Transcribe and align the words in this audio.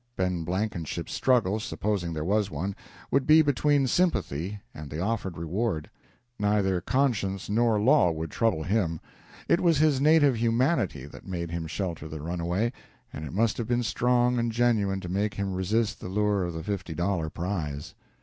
Ben 0.15 0.43
Blankenship's 0.43 1.13
struggle, 1.13 1.59
supposing 1.59 2.11
there 2.11 2.23
was 2.25 2.49
one, 2.49 2.75
would 3.11 3.27
be 3.27 3.43
between 3.43 3.85
sympathy 3.85 4.59
and 4.73 4.89
the 4.89 4.99
offered 4.99 5.37
reward. 5.37 5.91
Neither 6.39 6.81
conscience 6.81 7.51
nor 7.51 7.79
law 7.79 8.09
would 8.11 8.31
trouble 8.31 8.63
him. 8.63 8.99
It 9.47 9.59
was 9.59 9.77
his 9.77 10.01
native 10.01 10.37
humanity 10.37 11.05
that 11.05 11.27
made 11.27 11.51
him 11.51 11.67
shelter 11.67 12.07
the 12.07 12.19
runaway, 12.19 12.73
and 13.13 13.25
it 13.25 13.31
must 13.31 13.57
have 13.59 13.67
been 13.67 13.83
strong 13.83 14.39
and 14.39 14.51
genuine 14.51 15.01
to 15.01 15.07
make 15.07 15.35
him 15.35 15.53
resist 15.53 15.99
the 15.99 16.09
lure 16.09 16.45
of 16.45 16.53
the 16.55 16.63
fifty 16.63 16.95
dollar 16.95 17.29
prize. 17.29 17.93